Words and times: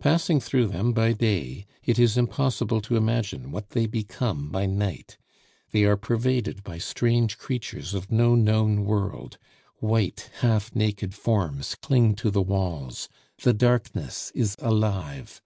Passing 0.00 0.40
through 0.40 0.68
them 0.68 0.94
by 0.94 1.12
day, 1.12 1.66
it 1.84 1.98
is 1.98 2.16
impossible 2.16 2.80
to 2.80 2.96
imagine 2.96 3.50
what 3.50 3.72
they 3.72 3.84
become 3.84 4.48
by 4.50 4.64
night; 4.64 5.18
they 5.70 5.84
are 5.84 5.98
pervaded 5.98 6.62
by 6.64 6.78
strange 6.78 7.36
creatures 7.36 7.92
of 7.92 8.10
no 8.10 8.34
known 8.34 8.86
world; 8.86 9.36
white, 9.78 10.30
half 10.40 10.74
naked 10.74 11.14
forms 11.14 11.74
cling 11.74 12.14
to 12.14 12.30
the 12.30 12.40
walls 12.40 13.10
the 13.42 13.52
darkness 13.52 14.32
is 14.34 14.56
alive. 14.60 15.42